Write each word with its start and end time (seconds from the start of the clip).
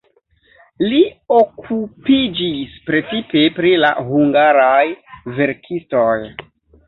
Li 0.91 1.01
okupiĝis 1.39 2.79
precipe 2.87 3.43
pri 3.59 3.73
la 3.83 3.91
hungaraj 4.07 4.81
verkistoj. 5.41 6.17